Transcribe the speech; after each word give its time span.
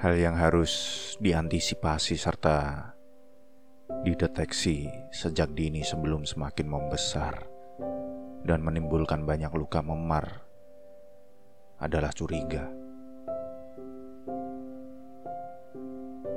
hal 0.00 0.16
yang 0.16 0.32
harus 0.32 0.72
diantisipasi 1.20 2.16
serta 2.16 2.88
dideteksi 4.00 4.88
sejak 5.12 5.52
dini 5.52 5.84
sebelum 5.84 6.24
semakin 6.24 6.64
membesar 6.72 7.44
dan 8.40 8.64
menimbulkan 8.64 9.28
banyak 9.28 9.52
luka 9.52 9.84
memar 9.84 10.40
adalah 11.76 12.16
curiga. 12.16 12.64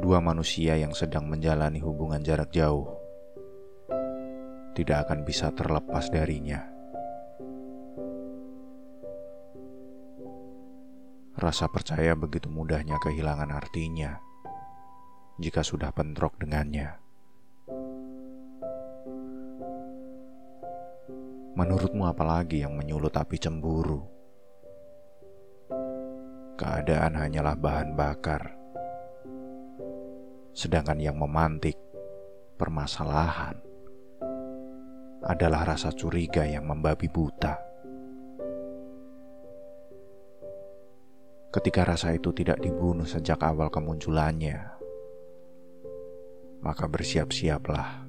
Dua 0.00 0.24
manusia 0.24 0.80
yang 0.80 0.96
sedang 0.96 1.28
menjalani 1.28 1.84
hubungan 1.84 2.24
jarak 2.24 2.48
jauh 2.48 2.96
tidak 4.72 5.04
akan 5.04 5.20
bisa 5.28 5.52
terlepas 5.52 6.08
darinya. 6.08 6.79
Rasa 11.40 11.72
percaya 11.72 12.12
begitu 12.12 12.52
mudahnya 12.52 13.00
kehilangan 13.00 13.48
artinya 13.48 14.20
jika 15.40 15.64
sudah 15.64 15.88
bentrok 15.88 16.36
dengannya. 16.36 17.00
Menurutmu 21.56 22.04
apalagi 22.04 22.60
yang 22.60 22.76
menyulut 22.76 23.16
api 23.16 23.40
cemburu? 23.40 24.04
Keadaan 26.60 27.16
hanyalah 27.16 27.56
bahan 27.56 27.96
bakar. 27.96 28.52
Sedangkan 30.52 31.00
yang 31.00 31.16
memantik 31.16 31.80
permasalahan 32.60 33.56
adalah 35.24 35.72
rasa 35.72 35.88
curiga 35.88 36.44
yang 36.44 36.68
membabi 36.68 37.08
buta. 37.08 37.69
Ketika 41.50 41.82
rasa 41.82 42.14
itu 42.14 42.30
tidak 42.30 42.62
dibunuh 42.62 43.02
sejak 43.02 43.42
awal 43.42 43.74
kemunculannya, 43.74 44.70
maka 46.62 46.86
bersiap-siaplah. 46.86 48.06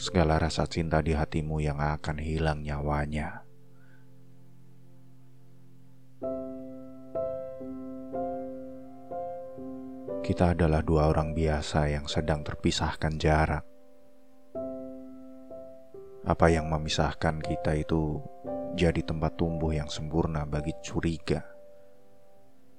Segala 0.00 0.40
rasa 0.40 0.64
cinta 0.64 1.04
di 1.04 1.12
hatimu 1.12 1.60
yang 1.60 1.76
akan 1.76 2.16
hilang 2.16 2.64
nyawanya. 2.64 3.44
Kita 10.24 10.56
adalah 10.56 10.80
dua 10.80 11.12
orang 11.12 11.36
biasa 11.36 11.84
yang 11.92 12.08
sedang 12.08 12.40
terpisahkan 12.40 13.20
jarak. 13.20 13.64
Apa 16.24 16.48
yang 16.48 16.64
memisahkan 16.64 17.44
kita 17.44 17.76
itu 17.76 18.24
jadi 18.72 19.04
tempat 19.04 19.36
tumbuh 19.36 19.76
yang 19.76 19.92
sempurna 19.92 20.48
bagi 20.48 20.72
curiga 20.80 21.59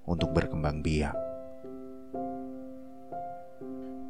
untuk 0.05 0.33
berkembang 0.33 0.81
biak. 0.81 1.13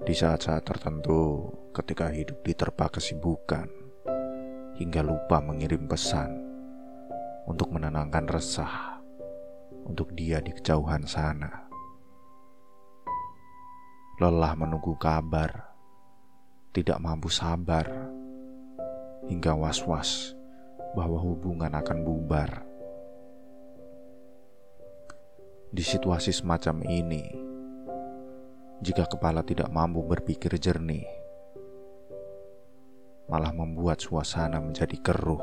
Di 0.01 0.17
saat-saat 0.17 0.65
tertentu, 0.65 1.51
ketika 1.77 2.09
hidup 2.09 2.41
diterpa 2.41 2.89
kesibukan, 2.89 3.69
hingga 4.79 5.05
lupa 5.05 5.37
mengirim 5.43 5.85
pesan 5.85 6.41
untuk 7.45 7.69
menenangkan 7.69 8.25
resah 8.25 8.97
untuk 9.85 10.09
dia 10.17 10.41
di 10.41 10.55
kejauhan 10.57 11.05
sana. 11.05 11.69
Lelah 14.17 14.53
menunggu 14.57 14.97
kabar, 14.97 15.69
tidak 16.73 16.97
mampu 16.97 17.29
sabar, 17.29 17.85
hingga 19.29 19.53
was-was 19.53 20.33
bahwa 20.97 21.21
hubungan 21.21 21.73
akan 21.77 21.97
bubar 22.01 22.70
di 25.71 25.87
situasi 25.87 26.35
semacam 26.35 26.83
ini, 26.83 27.31
jika 28.83 29.07
kepala 29.07 29.39
tidak 29.39 29.71
mampu 29.71 30.03
berpikir 30.03 30.51
jernih, 30.59 31.07
malah 33.31 33.55
membuat 33.55 34.03
suasana 34.03 34.59
menjadi 34.59 34.99
keruh. 34.99 35.39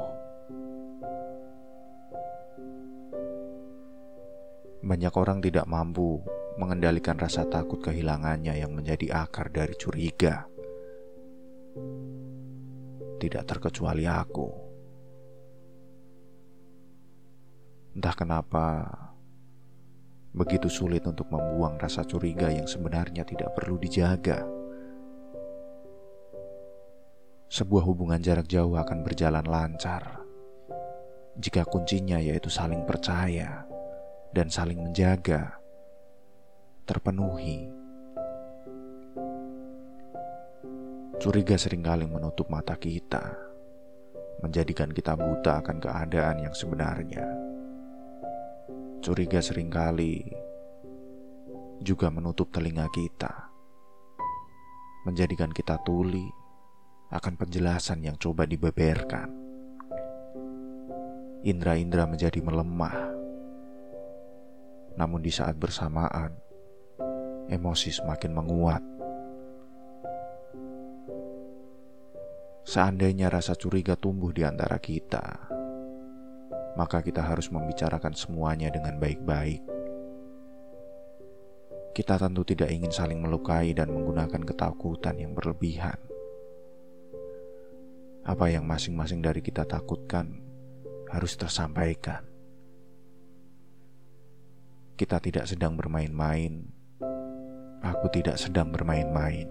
Banyak 4.85 5.15
orang 5.17 5.41
tidak 5.41 5.65
mampu 5.65 6.21
mengendalikan 6.61 7.17
rasa 7.17 7.49
takut 7.49 7.81
kehilangannya 7.81 8.53
yang 8.53 8.77
menjadi 8.77 9.25
akar 9.25 9.49
dari 9.49 9.73
curiga. 9.81 10.45
Tidak 13.17 13.43
terkecuali 13.49 14.05
aku. 14.05 14.49
Entah 17.97 18.15
kenapa 18.15 18.65
Begitu 20.37 20.69
sulit 20.69 21.05
untuk 21.09 21.33
membuang 21.33 21.81
rasa 21.81 22.05
curiga 22.05 22.53
yang 22.53 22.69
sebenarnya 22.69 23.25
tidak 23.25 23.57
perlu 23.57 23.81
dijaga. 23.81 24.45
Sebuah 27.49 27.85
hubungan 27.89 28.21
jarak 28.21 28.45
jauh 28.45 28.77
akan 28.77 29.01
berjalan 29.01 29.49
lancar 29.49 30.21
jika 31.41 31.65
kuncinya 31.65 32.21
yaitu 32.21 32.53
saling 32.53 32.85
percaya 32.85 33.65
dan 34.37 34.53
saling 34.53 34.85
menjaga 34.85 35.57
terpenuhi. 36.85 37.73
Curiga 41.19 41.57
sering 41.59 41.83
kali 41.83 42.07
menutup 42.07 42.47
mata 42.47 42.77
kita, 42.77 43.35
menjadikan 44.45 44.93
kita 44.93 45.19
buta 45.19 45.65
akan 45.65 45.83
keadaan 45.83 46.47
yang 46.47 46.55
sebenarnya. 46.55 47.48
Curiga 48.99 49.39
sering 49.39 49.71
kali 49.71 50.27
juga 51.79 52.11
menutup 52.11 52.51
telinga 52.51 52.91
kita, 52.91 53.31
menjadikan 55.07 55.55
kita 55.55 55.79
tuli 55.87 56.27
akan 57.15 57.39
penjelasan 57.39 58.03
yang 58.03 58.19
coba 58.19 58.45
dibeberkan. 58.45 59.31
Indra-indra 61.47 62.11
menjadi 62.11 62.43
melemah, 62.43 62.99
namun 64.99 65.23
di 65.23 65.31
saat 65.31 65.55
bersamaan 65.55 66.35
emosi 67.47 67.95
semakin 67.95 68.33
menguat. 68.35 68.83
Seandainya 72.67 73.31
rasa 73.33 73.55
curiga 73.55 73.97
tumbuh 73.97 74.35
di 74.35 74.45
antara 74.45 74.77
kita, 74.77 75.58
maka 76.79 77.03
kita 77.03 77.27
harus 77.27 77.51
membicarakan 77.51 78.15
semuanya 78.15 78.71
dengan 78.71 79.03
baik-baik. 79.03 79.59
Kita 81.91 82.15
tentu 82.15 82.47
tidak 82.47 82.71
ingin 82.71 82.95
saling 82.95 83.19
melukai 83.19 83.75
dan 83.75 83.91
menggunakan 83.91 84.47
ketakutan 84.47 85.19
yang 85.19 85.35
berlebihan. 85.35 85.99
Apa 88.23 88.47
yang 88.55 88.63
masing-masing 88.63 89.19
dari 89.19 89.43
kita 89.43 89.67
takutkan 89.67 90.39
harus 91.11 91.35
tersampaikan. 91.35 92.23
Kita 94.95 95.19
tidak 95.19 95.51
sedang 95.51 95.75
bermain-main. 95.75 96.63
Aku 97.83 98.07
tidak 98.15 98.39
sedang 98.39 98.71
bermain-main. 98.71 99.51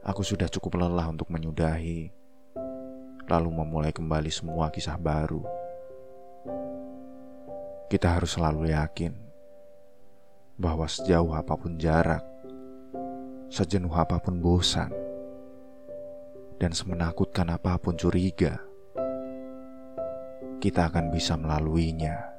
Aku 0.00 0.24
sudah 0.24 0.48
cukup 0.48 0.80
lelah 0.80 1.12
untuk 1.12 1.28
menyudahi 1.28 2.19
lalu 3.30 3.62
memulai 3.62 3.94
kembali 3.94 4.26
semua 4.26 4.74
kisah 4.74 4.98
baru. 4.98 5.46
Kita 7.86 8.18
harus 8.18 8.34
selalu 8.34 8.74
yakin 8.74 9.14
bahwa 10.58 10.90
sejauh 10.90 11.30
apa 11.30 11.54
pun 11.54 11.78
jarak, 11.78 12.26
sejenuh 13.46 13.94
apa 13.94 14.18
pun 14.18 14.42
bosan, 14.42 14.90
dan 16.58 16.74
semenakutkan 16.74 17.54
apa 17.54 17.78
pun 17.78 17.94
curiga, 17.94 18.58
kita 20.58 20.90
akan 20.90 21.14
bisa 21.14 21.38
melaluinya. 21.38 22.29